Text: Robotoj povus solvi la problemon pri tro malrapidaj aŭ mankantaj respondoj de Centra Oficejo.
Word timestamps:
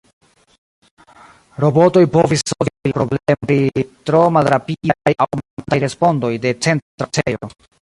Robotoj 1.65 2.03
povus 2.15 2.43
solvi 2.53 2.75
la 2.93 2.95
problemon 2.97 3.39
pri 3.45 3.59
tro 4.11 4.25
malrapidaj 4.39 5.17
aŭ 5.27 5.33
mankantaj 5.39 5.85
respondoj 5.89 6.37
de 6.49 6.59
Centra 6.67 7.13
Oficejo. 7.13 7.57